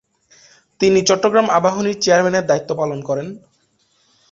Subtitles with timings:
[0.81, 3.27] তিনি চট্টগ্রাম আবাহনীর চেয়ারম্যানের দায়িত্ব পালন করেন।